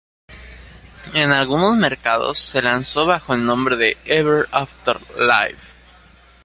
[1.13, 5.59] En algunos mercados se lanzó bajo el nombre de "Ever After: Live".